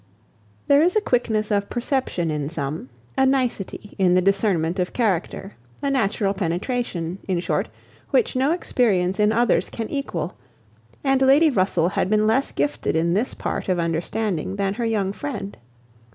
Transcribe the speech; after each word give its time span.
There 0.67 0.81
is 0.81 0.95
a 0.95 0.99
quickness 0.99 1.51
of 1.51 1.69
perception 1.69 2.31
in 2.31 2.49
some, 2.49 2.89
a 3.15 3.23
nicety 3.23 3.93
in 3.99 4.15
the 4.15 4.21
discernment 4.23 4.79
of 4.79 4.93
character, 4.93 5.53
a 5.79 5.91
natural 5.91 6.33
penetration, 6.33 7.19
in 7.27 7.39
short, 7.39 7.69
which 8.09 8.35
no 8.35 8.51
experience 8.51 9.19
in 9.19 9.31
others 9.31 9.69
can 9.69 9.87
equal, 9.89 10.33
and 11.03 11.21
Lady 11.21 11.51
Russell 11.51 11.89
had 11.89 12.09
been 12.09 12.25
less 12.25 12.51
gifted 12.51 12.95
in 12.95 13.13
this 13.13 13.35
part 13.35 13.69
of 13.69 13.77
understanding 13.77 14.55
than 14.55 14.73
her 14.73 14.85
young 14.85 15.13
friend. 15.13 15.55